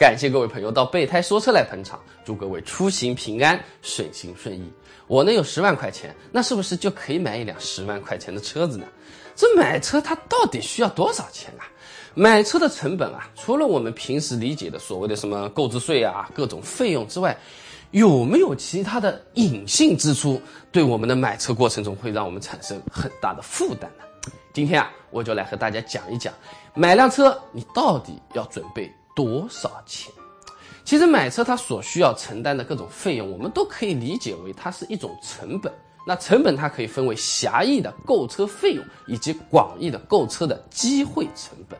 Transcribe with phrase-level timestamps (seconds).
[0.00, 4.72] 感谢各位朋友到备胎说车来捧场，祝各位出行平安，顺心顺意。
[5.06, 8.86] 我呢有十万块钱，那是不是就可以买一辆十万块钱的车子呢？
[9.36, 11.68] 这买车它到底需要多少钱啊？
[12.14, 17.36] 买车的成本啊，除了我们平时理解的所谓的什么购置税啊、各种费用之外，
[17.90, 20.40] 有没有其他的隐性支出，
[20.72, 24.32] 对我们的买车过程中会让我们产生很大的负担呢？
[24.54, 26.32] 今天啊，我就来和大家讲一讲，
[26.72, 30.10] 买辆车你到底要准备多少钱？
[30.82, 35.70] 其实买车它所需要承担的各种费用，我们都可以理解为它是一种成本。
[36.06, 41.78] 那成本它可以分为狭义的购车费用以及广义的购车的机会成本。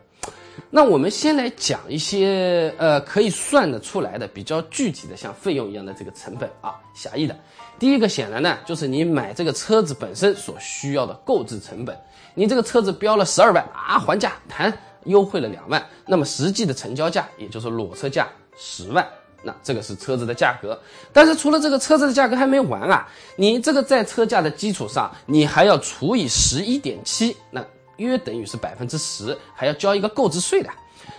[0.69, 7.34] 那我们先来讲一些呃可以算得出来的比较具体的像费用一样的这个成本啊，狭义的。
[7.79, 11.98] 第一个显然呢就是你买这个车子本身所需要的购置成本。
[12.34, 14.70] 你这个车子标了十二万啊，还价谈
[15.05, 19.07] 优惠了两万，那么实际的成交价也就是裸车价十万。
[19.42, 20.79] 那这个是车子的价格，
[21.15, 27.65] 但是除了这个车子的价格还没完啊，你这个在车价的基础上，你还要除以十一点七，那
[27.97, 30.69] 约等于是百分之十，还要交一个购置税的。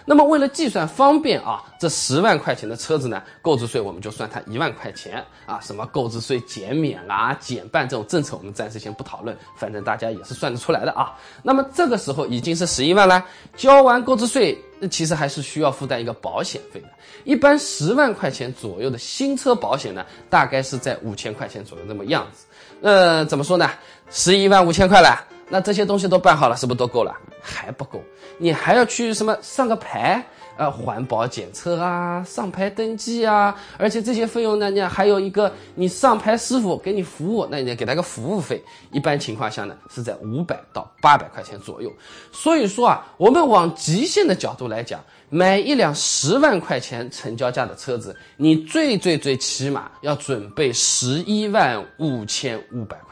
[0.05, 5.59] 那么为了计算方便啊，这十万块钱的车子呢，购置税我们就算它一万块钱啊。
[5.61, 11.13] 什么购置税减免啦、减半这种政策，我们暂时先不讨论，反正大家也是算得出来的啊。
[11.43, 13.23] 那么这个时候已经是十一万了，
[13.55, 16.87] 交完购置税，那其实还是需要负担一个保险费的。
[17.23, 22.45] 一般十万块钱左右的新车保险呢，大概是在五千块钱左右这么样子。
[22.81, 23.69] 呃，怎么说呢？
[24.09, 25.30] 十一万五千块了。
[25.51, 27.13] 那这些东西都办好了，是不是都够了？
[27.41, 28.01] 还不够，
[28.37, 30.23] 你还要去什么上个牌，
[30.55, 41.91] 呃，环保检测啊，上牌登记啊，而且这些费用呢，你还有一个你上牌师傅给你服务，那你得给他个服务费，一般情况下呢是在五百到八百块钱左右。
[42.31, 53.10] 所以说啊，我们往极限的角度来讲，买一辆十万块钱成交价的车子，你最最最起码要准备十一万五千五百块。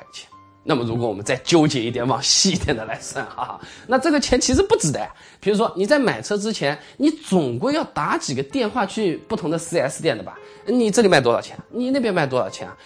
[0.70, 5.12] 那么，如果我们再纠结一点，往细一点的来算，哈哈，那这个钱其实不值得呀。
[5.40, 10.38] 比如说，你在买车之前，你总归要打几个电话去不同的 4S 店的吧？
[10.68, 11.58] 你这里卖多少钱？
[11.72, 12.78] 你那边卖多少钱啊？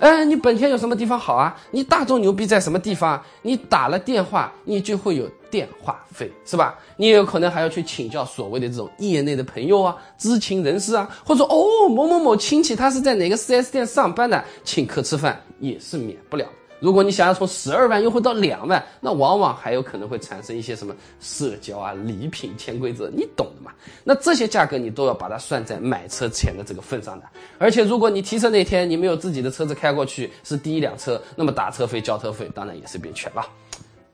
[0.00, 1.58] 哎，你本田有什么地方好啊？
[1.70, 3.18] 你大众牛逼在什么地方？
[3.40, 6.78] 你打了电话，你就会有电话费，是吧？
[6.98, 16.44] 你也有可能还要去请教所谓的这种业内的朋友啊、知情人士啊，或者说哦某某某亲戚他是在哪个 4S 店上班的，请客吃饭也是免不了。
[16.80, 23.70] 如果你想要从十二万优惠到两万，那往往还有可能会产生一些什么社交啊、礼品、潜规则，你懂的嘛？
[24.02, 27.26] 那这些价格你都要把它算在买车钱的这个份上的。
[27.58, 33.46] 而且如果你提车那天你没有自己的车子开过去，是第一辆车，那么打车费、交车费当然也是别全了。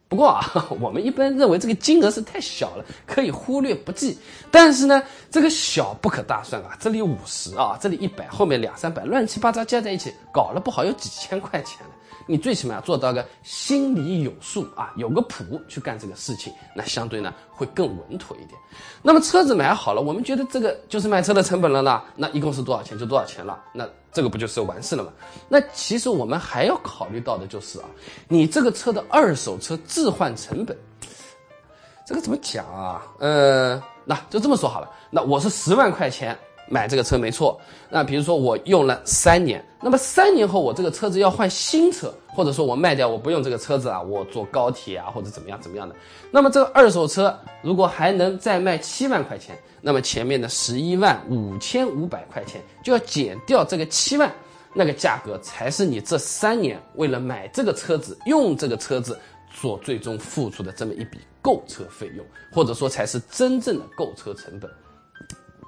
[0.08, 4.16] 不过啊， 我们一般认为这个金额是太小了，可以忽略不计。
[4.50, 11.92] 但是呢，这个小不可大算啊，这里五十啊，这里一百，后面两三百，乱七八糟加在一起，搞了不好有几千块钱了。
[12.28, 18.58] 你最起码要做到个心里有数啊，有个谱去干这个事情，那相对呢会更稳妥一点。
[19.02, 25.12] 那么车子买好了，我们觉得这个就是买车的成本了呢，那一共是多少钱就多少钱了，那这个不就是完事了吗？
[25.46, 27.84] 那其实我们还要考虑到的就是啊，
[28.28, 30.74] 你这个车的二手车置换成本，
[32.06, 33.06] 这个怎么讲啊？
[33.18, 36.34] 呃，那就这么说好了，那我是十万块钱。
[36.68, 45.94] 买这个车没错，那比如说我用了三年，那么三年后我这个车子要换新车，或者说我卖掉我不用这个车子啊，我坐高铁啊或者怎么样怎么样的，
[46.30, 54.32] 那么这个二手车如果还能再卖七万块钱，那么前面的十一万五千五百块钱就要减掉这个七万，
[54.74, 59.16] 那个价格才是你这三年为了买这个车子用这个车子
[59.52, 64.68] 所最终付出的这么一笔购车费用，或者说才是真正的购车成本。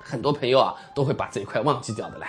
[0.08, 2.25] 很多朋友啊都会把这一块忘记掉的嘞。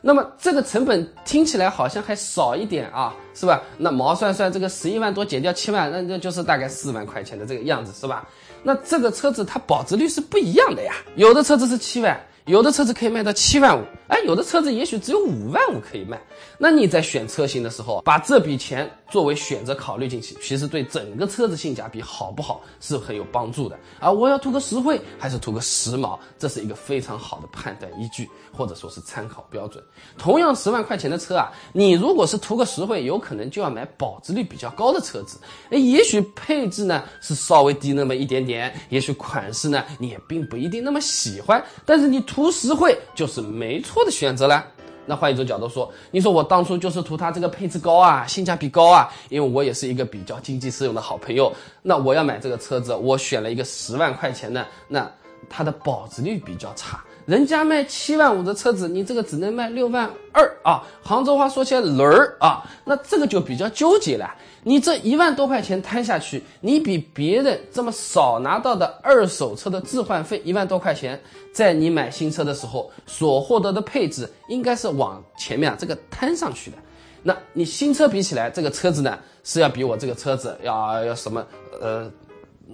[0.00, 3.60] 那么这个成本听起来好像还少一点啊，是吧？
[3.78, 8.28] 那毛算算这个十一万多减掉七万，那那就是大概四万块钱的这个样子，是吧？
[8.62, 12.18] 那这个车子它保值率是不一样的呀，有的车子是七万。
[12.46, 16.20] 有的车子可以卖到七万五，哎，有的车子也许只有五万五可以卖。
[16.58, 23.78] 那你在选车型的时候，把这笔钱作为选择考虑进去，其实对整个车子性价比好不好是很有帮助的。
[24.00, 29.80] 啊，我要图个实惠还是图个时髦，这是一个非常好的判断依据，或者说是参考标准。
[30.18, 35.38] 同样十万块钱的车啊，你如果是图个实惠，有可能就要买保值率比较高的车子。
[35.70, 42.24] 哎，也许配置呢是稍微低那么一点点，也许款式呢你也并不一定那么喜欢，但是你。
[42.24, 44.66] 图实惠就是没错的选择了。
[45.06, 51.52] 那换一种角度说，你说我当初就是图它这个配置高啊，性价比高啊，因为我也是一个比较经济适用的好朋友。
[51.82, 55.10] 那我要买这个车子，我选了一个十万块钱的，那
[55.48, 60.82] 它的保值率比较差，人家卖七万五的车子，你这个只能卖六万二啊！
[61.02, 64.34] 杭州话说起来轮儿啊，那这个就比较纠结了。
[64.64, 71.20] 你这一万多块钱摊下去，你比别人这么少拿到的二手车的置换费一万多块钱，
[71.52, 76.78] 在你买新车的时候所获得的配置，应该是往前面啊这个摊上去的。
[77.22, 81.46] 那你新车比起来，这个车子呢是要比我这个车子要要什么
[81.80, 82.10] 呃？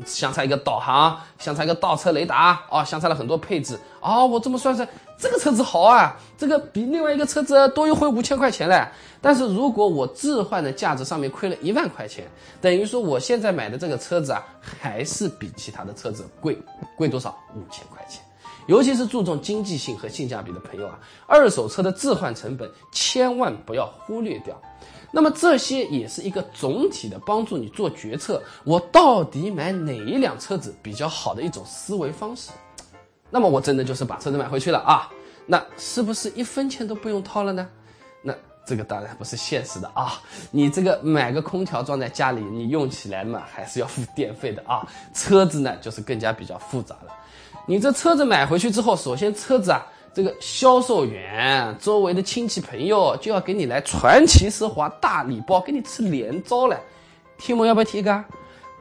[0.07, 4.89] 相差一个导航，相差一个倒车雷达，哦，相差了很多配置，哦，我这么算算，
[5.19, 8.87] 这个车子好啊，这个比另外一个车子多优惠五千块钱嘞。
[9.21, 12.25] 但是如果我置换的价值上面亏了一万块钱，
[12.61, 16.57] 等于说我现在买的这个车子啊，还是比其他的车子贵，
[16.97, 17.37] 贵多少？
[17.55, 18.23] 五千块钱。
[18.67, 24.57] 尤其是注重经济性和性价比的朋友啊，二手车的置换成本千万不要忽略掉。
[25.13, 32.51] 那么这些也是一个总体的帮助你做决策，我到底买哪一辆车子比较好的一种思维方式。
[33.29, 35.11] 那么我真的就是把车子买回去了啊，
[35.47, 37.69] 那是不是一分钱都不用掏了呢？
[38.23, 38.33] 那
[38.65, 40.21] 这个当然不是现实的啊，
[40.51, 44.87] 你这个买个空调装在家里，你用起来嘛还是要付电费的啊。
[45.13, 47.13] 车子呢就是更加比较复杂了，
[47.67, 49.85] 你这车子买回去之后，首先车子啊。
[50.13, 56.79] 这个销售员、周围的亲戚朋友就要给你来传奇奢华大礼包，给你吃连招了。
[57.39, 58.25] 贴膜要不要贴一个？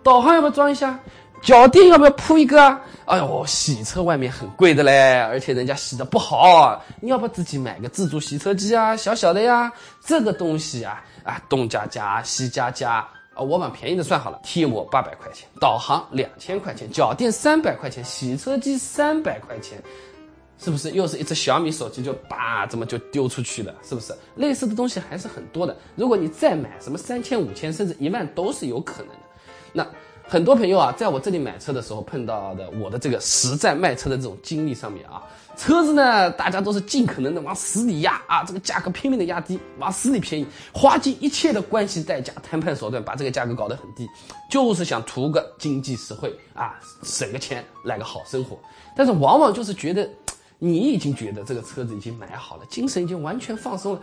[0.02, 1.00] 导航要不要装一下？
[1.42, 2.60] 脚垫要不要铺一个？
[3.06, 8.96] 哎呦，洗车外面很贵的嘞，而且人家洗的不好，你要不自己买个自助洗车机啊？
[8.96, 9.72] 小小的呀，
[10.04, 19.82] 这个东西啊啊，东加加西加加啊，我买便宜的算好了，贴膜八百块钱，导航两千块钱，脚垫三百块钱，洗车机三百块钱。
[20.62, 23.74] 是不是又是一只小米手机就叭这么就丢出去了？
[23.82, 25.74] 是不是类似的东西还是很多的？
[25.96, 29.20] 如果你再买什么三千、五千甚至一万都是有可能的。
[29.72, 29.88] 那
[30.28, 35.24] 很多朋友啊，在我这里买车的时候碰到的我的这个实战卖车的这种经历上面啊，
[35.56, 44.06] 车子呢大家都是尽可能的往死里压啊，这个价格拼命的压低，往死里便宜，花尽一切的关系代价、谈判手段把这个价格搞得很低，
[44.52, 48.60] 就是想图个经济实惠啊，省个钱来个好生活。
[48.94, 50.08] 但是往往就是觉得。
[50.62, 54.02] 你已经觉得这个车子已经买好了，精神已经完全放松了。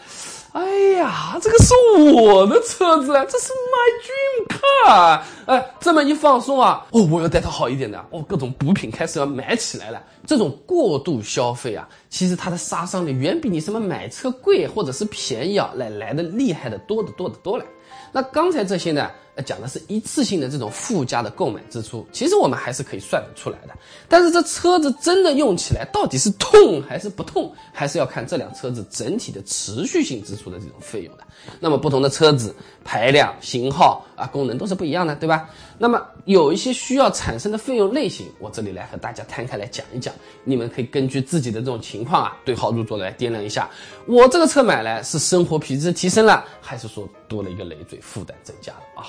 [0.53, 0.65] 哎
[0.99, 1.75] 呀，这个是
[2.15, 5.21] 我的车子啊，这是 my dream car。
[5.45, 10.03] 哎，这么一放松啊，哦，我要带它好一点的，哦，各种补品开始要买起来了。
[10.27, 17.65] 这种过度消费啊，其实它的杀伤力远比你什么买车贵或者是便宜啊来来的厉害的多的多的多了。
[18.13, 19.11] 那刚才这些呢？
[19.43, 23.75] 讲的是一次性的这种附加的购买支出，其实我们还是可以算得出来的。
[24.09, 31.25] 但是这车子真的用起来到底是痛还是不痛，还是要看这辆车子整体的持续性支出的这种费用的。
[31.61, 32.55] 那么不同的车子
[32.85, 35.51] 排量、型号啊，功能都是不一样的，对吧？
[35.79, 40.15] 那么有一些需要产生的费用类型，我这里来和大家摊开来讲一讲。
[40.45, 43.69] 你们可以根据自己的这种情况啊，对号入座来掂量一下。
[44.07, 49.07] 我这个车买来是生活品质提升了，还是说多了一个累赘，负担增加了啊？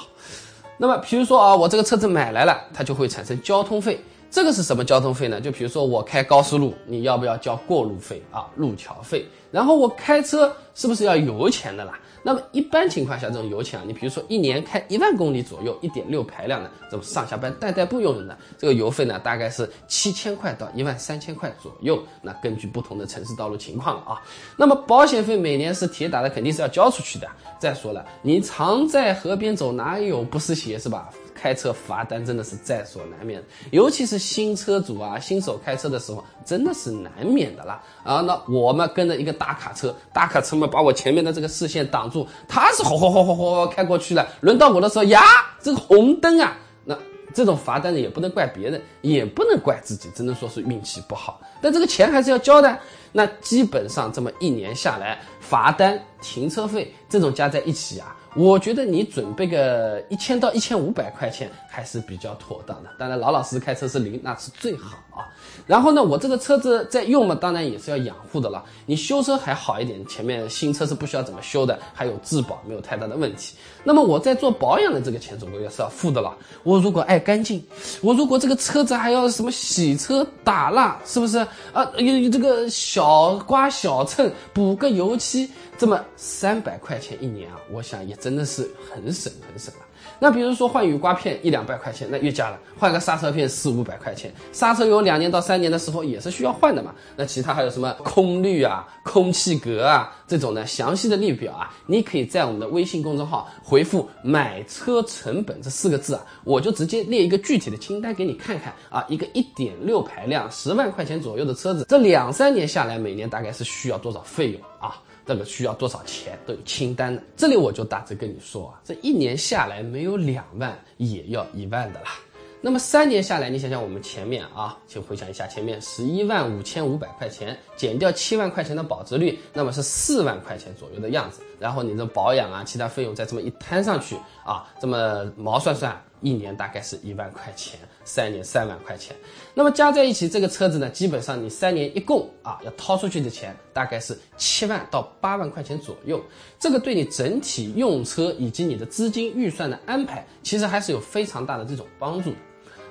[0.77, 3.99] 那么，比如说啊，我这个车子买来了，它就会产生交通费。
[4.29, 5.39] 这个是什么交通费呢？
[5.39, 8.45] 就比如说我开高速路，你要不要交过路费啊？
[8.57, 9.25] 路桥费。
[9.51, 11.97] 然后我开车是不是要油钱的啦？
[12.27, 22.03] 那么一般情况下，这种油钱啊，你比如说一年开一万公里左右，一点六排量的，这种上下班代代步用的，这个油费呢，大概是七千块到一万三千块左右。
[22.21, 24.21] 那根据不同的城市道路情况啊，
[24.57, 27.25] 那么保险费每年是铁打的，肯定是要交出去的。
[27.59, 31.09] 再说了，你常在河边走，哪有不湿鞋是吧？
[31.39, 37.83] 开车罚单真的是在所难免，尤其是新车主啊，新手开车的时候真的是难免的啦。
[38.03, 45.21] 啊，那我们跟着一个大卡车，大卡车嘛把我前面的这个视线挡住，他是哗哗哗哗哗开过去了，轮到我的时候呀，
[45.61, 46.97] 这个红灯啊，那
[47.33, 51.39] 这种罚单呢也不能怪别人，也不能怪自己，只能说是运气不好。
[51.61, 52.77] 但这个钱还是要交的，
[53.11, 58.15] 那基本上这么一年下来，罚单、停车费这种加在一起啊。
[58.37, 62.89] 我觉得你准备个一千到一千五百块钱还是比较妥当的。
[62.99, 65.25] 当然，老老实实开车是零，那是最好啊。
[65.65, 68.63] 然后呢，我这个车子在用嘛，当然也是要养护的了。
[68.85, 73.55] 你修车还好一点，前面新车是不需要怎么修的，还有质保没有太大的问题。
[73.87, 76.35] 那么我在做保养的这个钱总归也是要付的了。
[76.63, 77.63] 我如果爱干净，
[78.01, 81.37] 我如果这个车子还要什么洗车打蜡，是不是
[81.71, 81.89] 啊？
[81.95, 88.17] 有有这个小刮小蹭补个油漆，这么三百块钱一年啊，我想也。
[88.17, 89.86] 真的是很省很省了。
[90.19, 96.93] 那比如说换雨刮片一两百块钱，那越加了；换个刹车片四五百块钱，刹车油两年到三年的时候也是需要换的嘛。
[97.15, 100.65] 那其他还有什么空滤啊、空气格啊这种呢？
[100.65, 109.05] 详细的列表啊，你可以在我们的微信公众号回复“买车成本”这四个字啊，我就直接列一个具体的清单给你看看啊。
[109.07, 114.99] 一个一点六排量十万块钱左右的车子，这两三年下来每年大概是需要多少费用啊？
[115.27, 122.11] 这个需要多少钱都有清单的，这里我就大致跟你说啊，这一年下来没有两万也要一万的啦。
[122.59, 131.41] 那么三年下来，你想想我们前面啊，请回想一下前面十一万五千五百块钱减掉七万块钱的保值率，那么是四万块钱左右的样子。
[131.59, 136.01] 然后你这保养啊，其他费用再这么一摊上去啊，这么毛算算。
[136.19, 139.15] 一年大概是一万块钱，三年三万块钱，
[139.57, 146.23] 那么加在一起，这个车子呢，基本上你三年一共啊，要掏出去的钱大概是七万到八万块钱左右。
[146.59, 152.35] 这个对你整体用车以及你的资金预算的安排，其实还是有非常大的这种帮助的。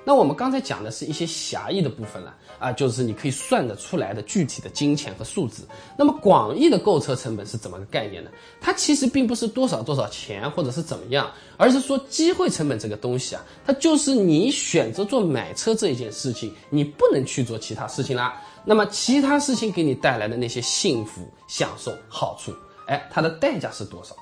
[0.09, 5.67] 那我们刚才讲的是一些狭义的部分了啊，就是你可以算得出来的具体的金钱和数字。
[5.99, 8.31] 那么广义的购车成本是怎么个概念呢？
[8.61, 18.41] 它其实并不是多少多少钱或者是怎么样，而是说机会成本这个东西啊，它就是你选择做买车这一件事情，你不能去做其他事情啦。
[18.65, 22.55] 那么其他事情给你带来的那些幸福、享受、好处，
[22.87, 24.15] 哎，它的代价是多少？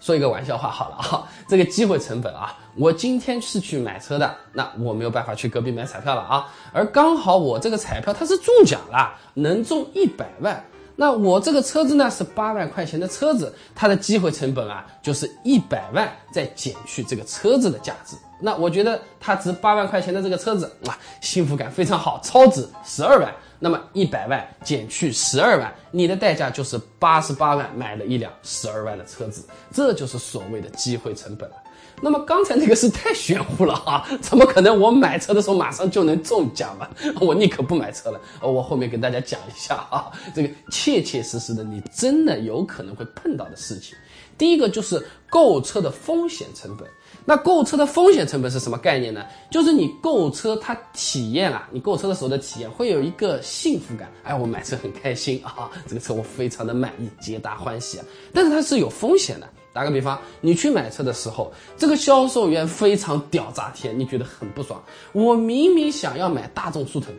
[0.00, 10.64] 说一个玩笑话好了啊， 这个机会成本啊，我今天是去买车的，那我没有办法去隔壁买彩票了啊，而刚好我这个彩票它是中奖了，能中一百万，
[10.96, 23.30] 那我这个车子呢是八万块钱的车子，它的机会成本啊就是一百万再减去这个车子的价值，那我觉得它值八万块钱的这个车子啊，幸福感非常好，超值十二万。
[23.62, 31.56] 那么一百万减去十二万，你的代价就是八十八万买了一辆十二万的车子，这就是所谓的机会成本了。
[32.02, 36.88] 那么刚才那个是太玄乎了啊，怎么可能我买车的时候马上就能中奖嘛？
[37.20, 38.18] 我宁可不买车了。
[38.40, 43.94] 我后面跟大家讲一下啊，这个切切实实的你真的有可能会碰到的事情。
[44.38, 46.88] 第一个就是购车的风险成本。
[47.24, 49.24] 那购车的风险成本是什么概念呢？
[49.50, 54.10] 就是你购车它体验啊，你购车的时候的体验会有一个幸福感。
[54.24, 58.04] 哎，我买车很开心啊，这个车我非常的满意，皆大欢喜啊。
[58.32, 59.48] 但是它是有风险的。
[59.72, 64.82] 打个比方，你去买车的时候，这个销售员非常屌炸天，你觉得很不爽。
[65.12, 67.14] 我明明想要买大众速腾，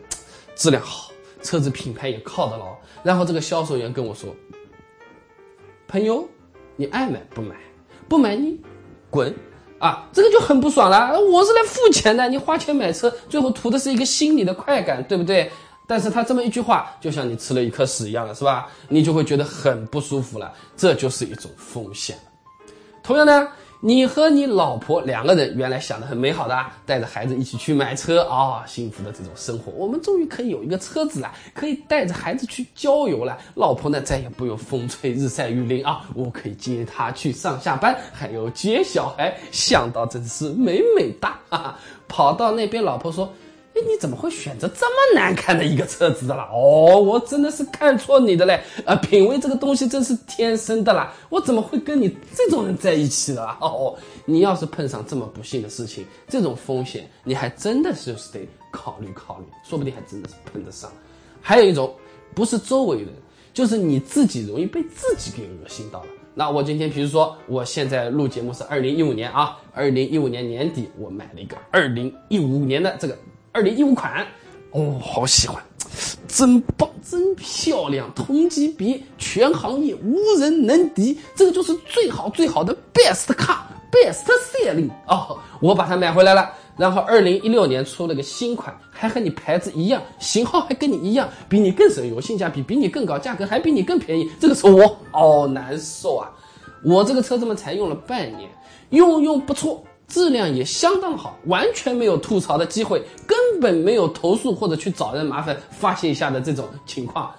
[0.54, 1.10] 质量好，
[1.42, 2.76] 车子品牌也靠得牢。
[3.02, 4.28] 然后这个销售员跟我说
[5.88, 6.28] ：“朋友，
[6.76, 7.56] 你爱买不买，
[8.06, 8.60] 不买你
[9.08, 9.34] 滚。”
[9.82, 11.18] 啊，这个就很不爽了。
[11.20, 15.50] 我是来付钱的，你花钱买车，最后图的是一个心理的快感，对不对？
[15.88, 18.68] 但是他这么一句话，就像你吃了一颗屎一样了，是吧？
[18.88, 22.16] 你就会觉得很不舒服了，这就是一种风险。
[23.02, 23.48] 同样呢。
[23.84, 33.36] 你和你老婆两个人原来想的很美好的，带着孩子一起去买车啊，幸福的这种生活，我们终于可以有一个车子了，可以带着孩子去郊游了。
[33.56, 41.36] 老婆呢，再也不用风吹日晒雨淋啊，我可以接她去上下班，还有接小孩，想到真是美美哒。
[41.50, 43.28] 哈哈，跑到那边，老婆说。
[43.74, 46.46] 哎，你怎么会选择这么难看的一个车子的啦？
[46.52, 48.60] 哦，我真的是看错你的嘞！
[48.84, 51.10] 啊，品味这个东西真是天生的啦！
[51.30, 53.42] 我怎么会跟你这种人在一起的？
[53.62, 60.92] 哦，你要是碰上这么不幸的事情，这种风险你还真的是得考虑考虑，说不定还真的是碰得上。
[61.40, 61.94] 还有一种，
[62.34, 63.08] 不是周围人，
[63.54, 66.08] 就是你自己容易被自己给恶心到了。
[66.34, 73.16] 那我今天，比如说，我现在录节目是二零一五年啊，二零一五年年底我买了一个二零一五年的这个。
[73.52, 74.26] 二零一五款，
[74.70, 75.62] 哦，好喜欢，
[76.26, 86.50] 真棒，真漂亮，同级别全行业无人能敌，这个就是最好最好的 best car，best selling 哦，我把它买回来了。
[86.78, 94.30] 然后二零一六年出了个新款，还和你牌子一样，型号还跟你一样，比你更省油，性价比比你更高，价格还比你更便宜。
[94.40, 96.30] 这个时候我好难受啊！
[96.82, 98.50] 我这个车子嘛才用了半年，
[98.88, 99.84] 用用不错。
[100.12, 107.32] 质量也相当好，完全没有吐槽的机会，根本没有投诉或者去找人麻烦发泄一下的这种情况。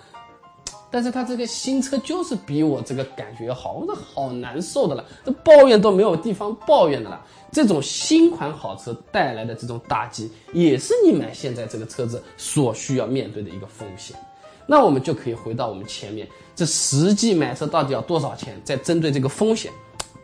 [0.90, 7.24] 但是他这个新车就是比我这个感觉好，我这好难受的了，这抱怨都没有地方抱怨的了。
[7.52, 14.18] 这种新款好车带来的这种打击，也是你买现在这个车子所需要面对的一个风险。
[14.66, 18.60] 那我们就可以回到我们前面，这实际买车到底要多少钱？
[18.64, 19.72] 再针对这个风险，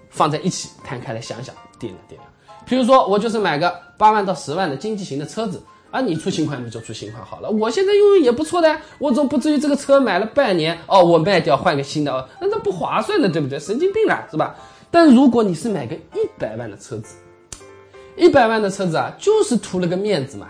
[0.09, 2.23] 放在一起摊开来想想，掂量掂量。
[2.69, 5.59] 比如说，我就是买个八万到十万的经济型的车子
[5.89, 7.49] 啊，你出新款你就出新款好了。
[7.49, 13.59] 我现在用用也不错的，我总不至于这个车买了半年哦，我卖掉换个新的，哦那这不划算的，对不对？
[13.59, 14.55] 神经病了是吧？
[14.91, 17.15] 但如果你是买个一百万的车子，
[18.15, 20.47] 一百万的车子啊，就是图了个面子嘛。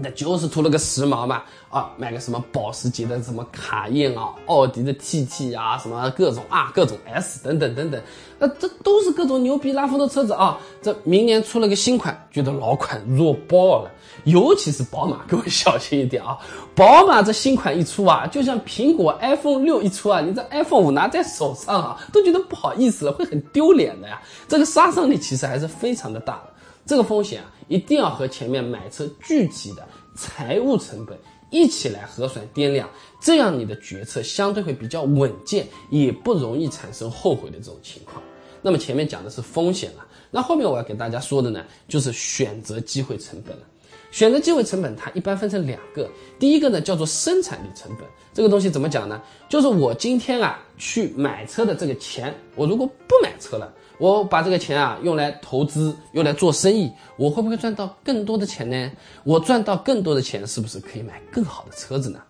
[0.00, 8.00] 那就是图了个时髦嘛，啊，买个什么保时捷的什么卡宴啊，奥迪的 TT 啊，什么各种啊，各种 S 等等等等，
[8.38, 10.58] 那这都是各种牛逼拉风的车子啊。
[10.80, 13.90] 这明年出了个新款，觉得老款弱爆了，
[14.24, 16.38] 尤其是宝马，各位小心一点啊。
[16.74, 24.22] 宝马这新款一出啊，就像苹果 iPhone 六一出啊，你这 iPhone 五拿在手上啊，都觉得不好意思，会很丢脸的呀。
[24.46, 26.52] 这个杀伤力其实还是非常的大的。
[26.86, 31.16] 这个风险啊，一定要和前面买车具体的财务成本
[31.50, 32.88] 一起来核算掂量，
[33.20, 38.22] 这样你的决策相对会比较稳健，也不容易产生后悔的这种情况。
[38.60, 43.62] 那么前面讲的是风险了，那后面我要给大家说的呢，就是选择机会成本了。
[44.10, 46.08] 选择机会成本它一般分成两个，
[46.38, 49.22] 第一个呢叫做生产力成本，这个东西怎么讲呢？
[49.48, 53.72] 就是我今天啊去买车的这个钱，我如果不买车了。
[53.98, 58.90] 我把这个钱啊用来投资，用来做生意，我会不会赚到更多的钱呢？
[59.24, 62.20] 我赚到更多的钱，是不是可以买更好的车子呢？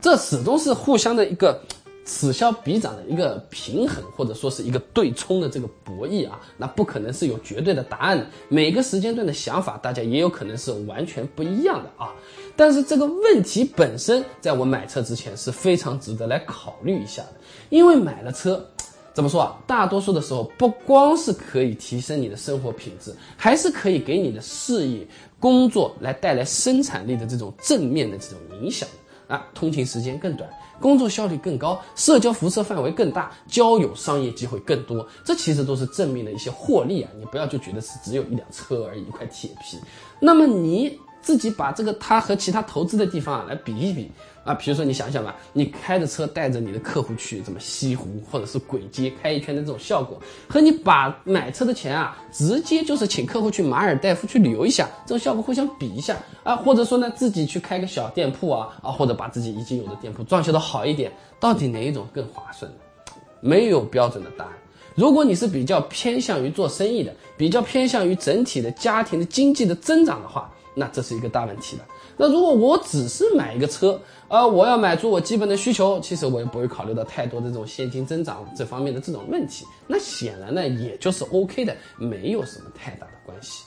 [0.00, 1.60] 这始终是互相的一个
[2.06, 6.40] 此消彼长的一个平衡，或者说是一个对冲的这个博弈啊。
[6.56, 12.10] 那不可能是有绝对的答案，每个时间段的想法，大家也有可能是完全不一样的啊。
[12.56, 17.34] 但是这个问题本身，在我买车之前是非常值得来考虑一下的，
[17.68, 18.66] 因为买了车。
[19.12, 19.58] 怎么说啊？
[19.66, 25.06] 大多数的时候，不光是可以提升你的生活品质，还是可以给你的事业、
[25.38, 28.88] 工作来带来生产力的这种正面的这种影响
[29.26, 29.44] 啊。
[29.52, 30.48] 通勤时间更短，
[30.80, 37.10] 工作效率更高，社交辐射范围更大，交友商业机会更多，这其实都是正面的一些获利啊。
[37.18, 39.76] 你不要就觉得是只有一辆车而已，一块铁皮。
[40.20, 44.10] 那么你自己把这个它和其他投资的地方啊来比一比。
[44.44, 62.78] 啊，比如说你想想吧，你开着车带着你的客户去怎么西湖或者是簋街开一圈的这种效果，和你把买车的钱啊直接就是请客户去马尔代夫去旅游一下，这种效果互相比一下啊，或者说呢自己去开个小店铺啊啊，或者把自己已经有的店铺装修的好一点，到底哪一种更划算呢？
[63.40, 64.52] 没有标准的答案。
[64.94, 71.84] 如果你是比较偏向于做生意的，比较偏向于整体的家庭的经济的增长的话，那这是一个大问题了。
[72.20, 79.64] 那如果我只是买一个车，呃，我要满足我基本的需求，其实我也不会考虑到太多的这种现金增长这方面的这种问题。
[79.86, 83.64] 那显然呢，也就是 OK 的，没有什么太大的关系。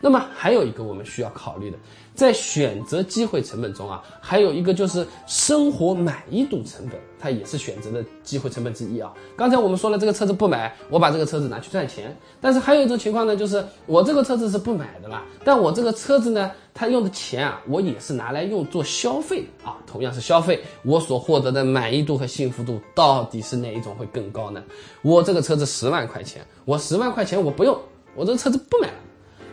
[0.00, 1.78] 那么还有一个我们需要考虑的，
[2.14, 9.12] 在选择机会成本中啊，还有一个就是生活满意度成本，它也是选择的机会成本之一啊。
[9.34, 12.14] 刚才我们说了，这个车子不买，我把这个车子拿去赚钱。
[12.42, 24.62] 但是还有一种情况呢，就是我这个车子是不买的啦，但我这个车子呢，他用的钱啊，我也是拿来用做消费啊，同样是消费，我所获得的满意度和幸福度到底是哪一种会更高呢？
[25.00, 27.74] 我这个车子十万块钱，我十万块钱我不用，
[28.14, 28.94] 我这车子不买了。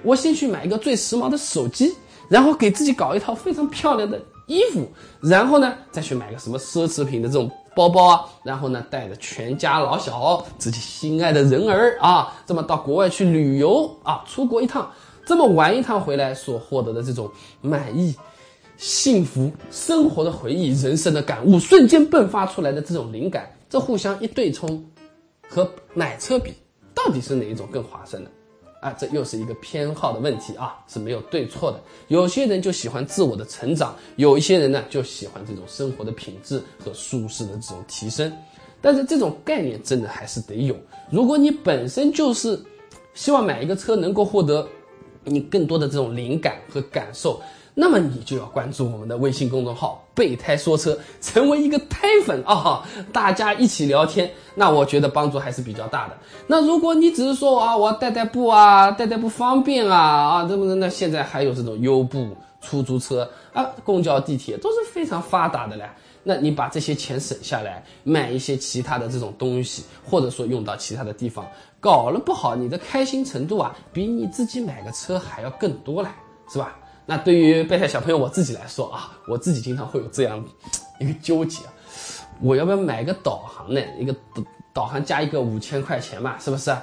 [0.04, 1.96] 我先去买一个最时髦的手机，
[2.28, 4.86] 然后给自己搞一套非常漂亮的衣服，
[5.22, 14.92] 然后呢再去买个什么奢侈品的这种包包啊，然后呢带着全家老小、自己心爱的人儿啊，这么到国外去旅游啊，出国一趟，
[15.26, 17.32] 这么玩一趟回来所获得的这种
[17.62, 18.16] 满意、
[18.78, 24.84] 幸福生活的回忆、人生的感悟，瞬间迸发出来的这种灵感，这互相一对冲，
[25.48, 26.54] 和买车比，
[26.94, 28.30] 到底是哪一种更划算呢？
[28.82, 31.80] 啊，这又是一个偏好的问题啊，是没有对错的。
[32.10, 38.30] 有些人就喜欢自我的成长，有一些人呢就喜欢这种生活的品质和舒适的这种提升。
[38.82, 40.76] 但是这种概念真的还是得有。
[41.10, 42.62] 如果你本身就是
[43.14, 44.68] 希望买一个车能够获得
[45.26, 47.42] 你更多的这种灵感和感受。
[47.76, 52.88] 那么你就要关注我们的微信公众号“备胎说车”，成为一个胎粉啊！
[53.12, 56.16] 大家一起聊天，那我觉得帮助还是比较大的。
[56.46, 65.90] 那如果你只是说啊，我代代步啊，代代步方便啊啊，这么那现在还有这种优步、出租车啊、公交、地铁都是非常发达的嘞。
[66.22, 71.44] 那你把这些钱省下来，买一些其他的这种东西，或者说用到其他的地方，
[71.84, 76.08] 搞了不好，你的开心程度啊，比你自己买个车还要更多嘞，
[76.50, 76.78] 是吧？
[77.06, 80.42] 那对于备胎小朋友我自己来说啊，我自己经常会有这样
[81.02, 81.60] 一个纠结，
[82.40, 83.82] 我要不要买个导航呢？
[84.00, 86.74] 一个导导航加一个五千块钱嘛，是不是？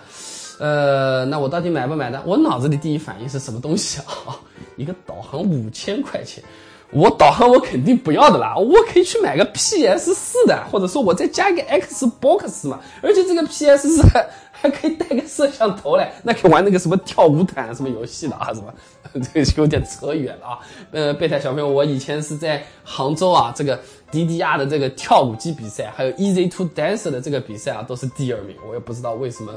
[0.58, 2.22] 呃，那我到底买不买呢？
[2.26, 4.36] 我脑子里第一反应是什么东西啊？
[4.76, 6.44] 一个导航五千块钱，
[6.92, 14.02] 我导航我肯定不要的啦，我可以去买个 PS 四的，或者说我再加一个 Xbox 嘛，而且这个 PS 四。
[14.02, 14.28] 还
[14.60, 18.52] 还可以带个摄像头来，那可以玩那个什么跳舞毯什么游戏的啊？
[18.52, 18.72] 什么
[19.32, 20.58] 这个有点扯远了啊。
[20.92, 23.78] 呃，备胎小朋友，我以前是在杭州啊，这个
[24.12, 28.54] DDR 的这个跳舞机比赛，还有 Easy to Dance 的这个比赛啊，都是第二名。
[28.68, 29.52] 我也不知道为什么。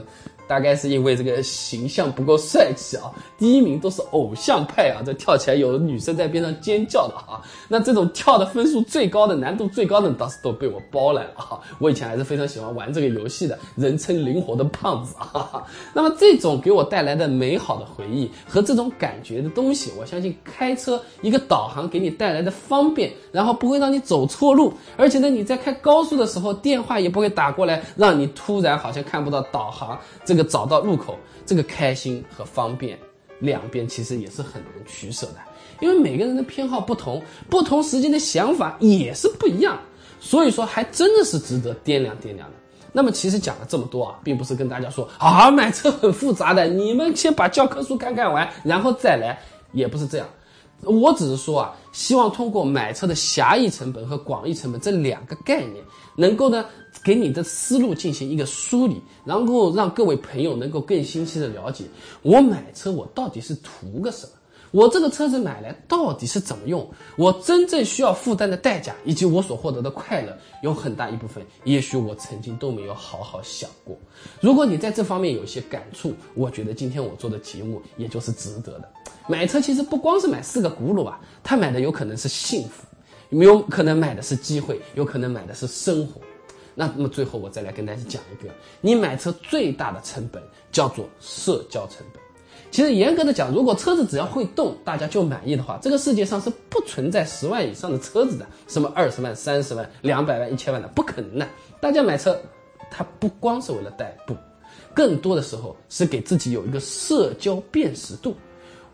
[0.46, 7.40] 大概是因为这个形象不够帅气啊，第一名都是偶像派啊，这跳起来有女生在边上尖叫的啊。
[7.70, 11.60] 那这种跳的分数最高的、难度最高的，倒是都被我包揽了啊。
[11.80, 15.64] 我以前还是非常喜欢玩这个游戏的，人称灵活的胖样子啊。
[15.94, 30.00] 那么这种给我带来的美好的回忆和这种感觉的东西，我相信开车一个导航给你带来的方便，然后不会让你走错路，而且呢你在开高速的时候，电话也不会打过来，让你突然好像看不到导航。
[30.24, 32.98] 这个找到路口，这个开心和方便，
[33.40, 35.36] 两边其实也是很难取舍的，
[35.82, 39.78] 因为每个人的偏好不同，不同时间的想法也是不一样，
[40.20, 42.63] 所以说还真的是值得掂量掂量的。
[42.94, 49.38] 那么其实讲了这么多啊，并不是跟大家说啊买车很复杂的，你们先把教科书看看完，然后再来，
[49.72, 50.28] 也不是这样。
[50.84, 55.84] 我只是说啊，希望通过买车的狭义成本和广义成本这两个概念，
[56.16, 56.66] 能够呢
[57.04, 61.86] 给你的思路进行一个梳理，然后让各位朋友能够更清晰的了解，
[62.22, 64.34] 我买车我到底是图个什么，
[64.74, 73.96] 我这个车子买来到底是怎么用，我真正需要负担的代价以及我所获得的快乐，有很大一部分，也许我曾经都没有好好想过。
[74.42, 78.90] 如果你在这方面有一些感触，我觉得今天我做的节目也就是值得的。
[79.28, 82.84] 买车其实不光是买四个轱辘啊，他买的有可能是幸福，
[83.30, 86.20] 有可能买的是机会，有可能买的是生活。
[86.74, 92.23] 那那么最后我再来跟大家讲一个，你买车最大的成本叫做社交成本。
[92.74, 101.48] 其实严格的讲，如果车子只要会动，大家就满意的话，这个世界上是不存在十万以上的车子的，什么二十万、三十万、两百万、一千万的，不可能的。
[101.80, 102.36] 大家买车，
[102.90, 104.36] 它不光是为了代步，
[104.92, 108.36] 更多的时候是给自己有一个社交辨识度。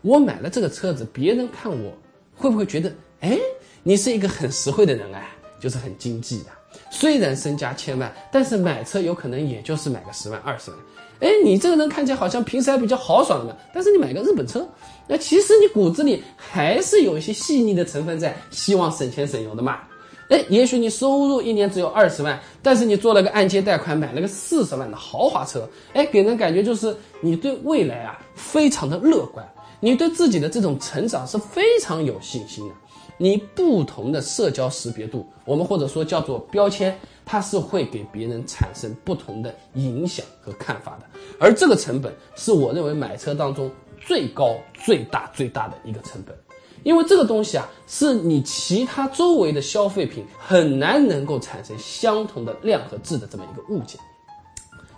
[0.02, 1.90] 我买了这个车子，别人看我
[2.36, 3.38] 会不会觉得，哎，
[3.82, 5.26] 你是一个很实惠的人哎，
[5.58, 6.50] 就是很经济的。
[6.90, 10.78] 虽然身家千万，但是买车有可能也就是买个十万二十万。
[11.20, 14.66] 哎，你这个人看起来好像平时还比较豪爽的，但是你买个日本车，
[15.06, 19.80] 那其实你骨子里还是有一些细腻的成分在，希望省钱省油的嘛。
[20.30, 29.46] 哎，也许你收入一年只有二十万，但是你做了个按揭贷款，买了个四十万的豪华车，哎，给人感觉就是你对未来啊非常的乐观。
[29.80, 32.74] 你对自己的这种成长是非常有信心的。
[33.16, 41.06] 你不同的社交识别度，我们或者说叫做标签，它是会给别人产生不同的影响和看法的。
[41.38, 46.34] 而这个成本是我认为买车当中最高、最大、最大的一个成本，
[46.82, 54.00] 因为这个东西啊，是你其他周围的消费品很难能够产生相同的量和质的这么一个物件。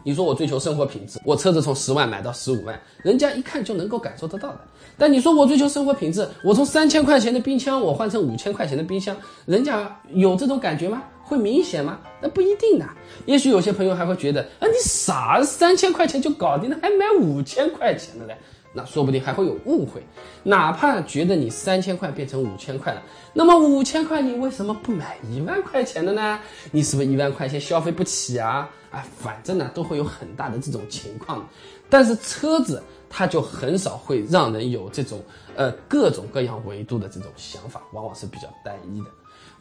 [0.04, 4.58] 你说我追求生活品质，我车子从十万买到十五万，人家一看就能够感受得到的。
[4.98, 11.02] 但你说我追求生活品质，我从三千块钱的冰箱我换成五千块钱的冰箱，人家有这种感觉吗？
[11.24, 11.98] 会明显吗？
[12.20, 12.86] 那不一定的。
[13.24, 18.36] 也许有些朋友还会觉得，啊，你傻，三千块钱就搞定了，还买五千块钱的嘞？
[18.72, 20.02] 那说不定还会有误会。
[20.42, 26.38] 哪怕觉得你三千块变成五千块了，那么五千块你为什么不买一万块钱的呢？
[26.70, 28.68] 你是不是一万块钱消费不起啊？
[28.90, 31.48] 啊，反正呢都会有很大的这种情况。
[31.88, 35.22] 但是车子它就很少会让人有这种
[35.56, 39.06] 呃各种各样维度的这种想法，往往是比较单一的。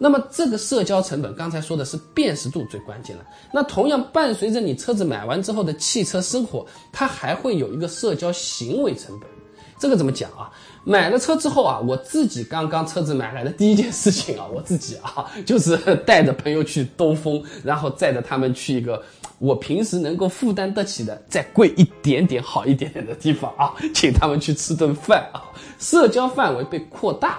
[0.03, 3.23] 那么这个社交成本，刚才说的是辨识度最关键了。
[3.53, 9.29] 那同样伴随着你车子买完之后的汽车生活，它还会有一个社交行为成本。
[9.77, 10.49] 这个怎么讲啊？
[10.83, 18.99] 买了车之后啊，我自己刚刚车子买来的第一件事情啊，我自己啊， 就是带着朋友去兜风，然后载着他们去一个
[19.37, 25.45] 我平时能够负担得起的、再贵一点点、好一点点的地方啊，请他们去吃顿饭啊，
[25.77, 27.37] 社交范围被扩大。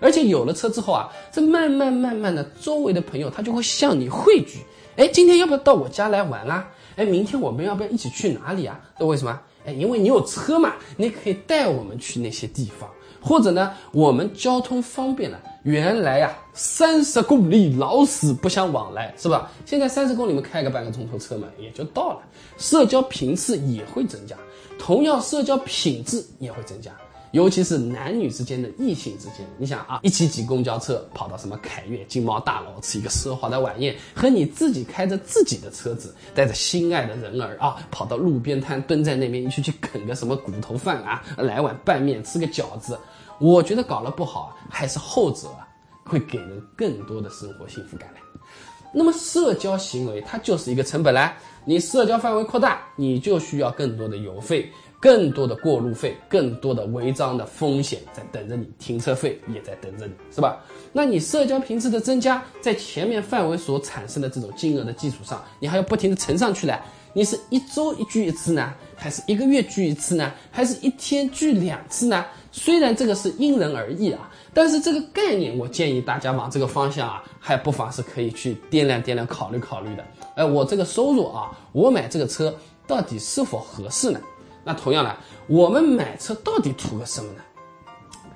[0.00, 4.58] 而且有了车之后啊，这慢慢慢慢的，周围的朋友他就会向你汇聚。
[4.96, 6.68] 哎，今天要不要到我家来玩啊？
[6.96, 8.80] 哎，明天我们要不要一起去哪里啊？
[8.98, 9.40] 那为什么？
[9.66, 12.88] 哎，因为你有车嘛，你可以带我们去那些地方。
[13.20, 19.50] 或者呢，我们交通方便了，原来呀，三十公里老死不相往来，是吧？
[19.64, 22.20] 现在三十公里我，们开个半个钟头车嘛，也就到了。
[22.58, 24.36] 社交频次也会增加，
[24.78, 26.92] 同样社交品质也会增加。
[27.34, 42.96] 尤其是男女之间的异性之间，你想啊，一起挤公交车跑到什么凯悦金茂大楼吃一个奢华的晚宴，和你自己开着自己的车子，带着心爱的人儿啊，跑到路边摊蹲在那边一起去啃个什么骨头饭啊，来碗拌面，吃个饺子，
[43.40, 45.48] 我觉得搞了不好，还是后者
[46.04, 48.20] 会给人更多的生活幸福感嘞。
[48.96, 51.36] 那么社交行为它就是一个成本啦。
[51.66, 54.70] 你社交范围扩大，你就需要更多的油费、
[55.04, 60.64] 更多的过路费、更多的违章的风险在等着你，停车费也在等着你，是吧？
[60.94, 66.80] 那你社交频次的增加，在前面范围所产生的这种金额的基础上，你还要不停的乘上去嘞。
[67.12, 72.24] 你是一周一聚一次呢，还是一个月聚一次呢，还是一天聚两次呢？
[72.50, 80.04] 虽然这个是因人而异啊，但是这个概念，我建议大家往这个方向啊，还不妨是可以去掂量掂量、考虑考虑的。
[80.34, 84.18] 哎，我这个收入啊，我买这个车到底是否合适呢？
[84.64, 85.14] 那同样呢，
[85.46, 87.40] 我们买车到底图个什么呢？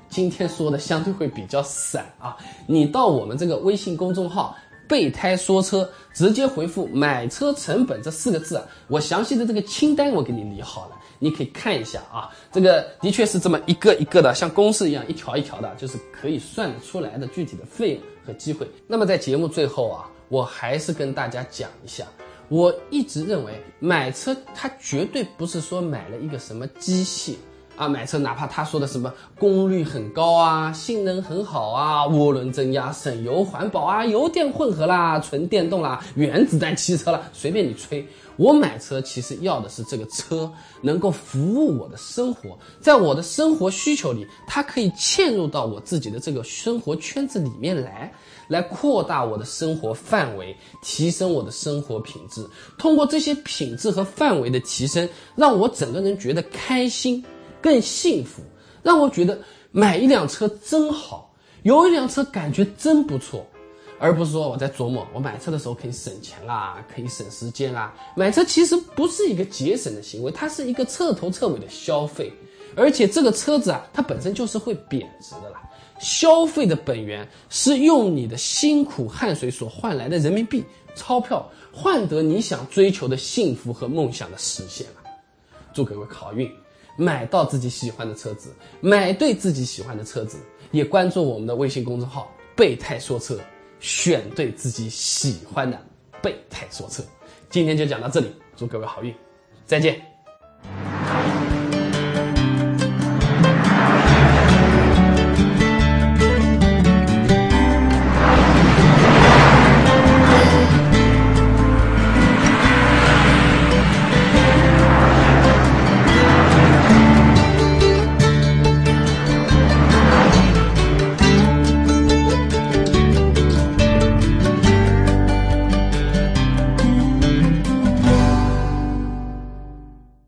[0.08, 2.36] 今天说的相对会比较散啊，
[2.66, 4.56] 你到我们这个微信公众号。
[4.88, 12.30] 备胎说车，直接回复“买车成本”这四个字，我详细的这个清单我给你理好了，你可以看一下啊。
[12.50, 18.66] 这个的确是这么一个一个的，像公式一样一条一条的，就是可以算得出来的具体的费用和机会。
[18.86, 22.06] 那么在节目最后啊，我还是跟大家讲一下，
[22.48, 27.34] 我一直认为买车它绝对不是说买了一个什么机械。
[27.76, 38.04] 啊，买车哪怕他说的什么功率很高啊，性能很好啊，涡轮增压、省油、环保啊，油电混合啦，纯电动啦，原子弹汽车啦，随便你吹。
[38.36, 48.12] 我买车其实要的是这个车能够服务我的生活，在我的生活需求里，它可以嵌入到我自己的这个生活圈子里面来，
[48.48, 52.44] 来扩大我的生活范围，提升我的生活品质。
[52.76, 57.24] 通过这些品质和范围的提升，让我整个人觉得开心。
[57.60, 58.40] 更幸福，
[58.84, 59.36] 让我觉得
[59.72, 61.34] 买一辆车真好，
[61.64, 63.44] 有一辆车感觉真不错，
[63.98, 67.92] 而不是说我在琢磨我买车的时候可以省钱啊，可以省时间啊。
[68.14, 72.32] 买车其实不是一个节省的行为，它是一个彻头彻尾的消费，
[72.76, 75.60] 而且这个车子啊，它本身就是会贬值的啦。
[75.98, 85.04] 消费的本源是用你的辛苦汗水所换来的人民币钞票，换得你想追求的幸福和梦想的实现啊！
[85.72, 86.50] 祝各位好运。
[87.00, 90.36] 买到自己喜欢的车子，买对自己喜欢的车子，
[90.72, 93.38] 也关注我们的微信公众号“备胎说车”，
[93.78, 95.80] 选对自己喜欢的
[96.20, 97.00] 备胎说车。
[97.50, 99.14] 今天就讲到这里，祝各位好运，
[99.64, 100.07] 再见。